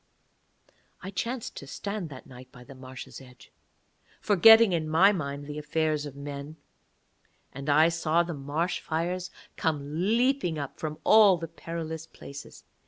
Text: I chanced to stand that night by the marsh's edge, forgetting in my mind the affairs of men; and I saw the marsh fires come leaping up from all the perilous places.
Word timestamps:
I 1.03 1.11
chanced 1.11 1.55
to 1.57 1.67
stand 1.67 2.09
that 2.09 2.25
night 2.25 2.51
by 2.51 2.63
the 2.63 2.73
marsh's 2.73 3.21
edge, 3.21 3.51
forgetting 4.19 4.73
in 4.73 4.89
my 4.89 5.11
mind 5.11 5.45
the 5.45 5.59
affairs 5.59 6.07
of 6.07 6.15
men; 6.15 6.55
and 7.53 7.69
I 7.69 7.89
saw 7.89 8.23
the 8.23 8.33
marsh 8.33 8.79
fires 8.79 9.29
come 9.57 10.07
leaping 10.17 10.57
up 10.57 10.79
from 10.79 10.97
all 11.03 11.37
the 11.37 11.47
perilous 11.47 12.07
places. 12.07 12.63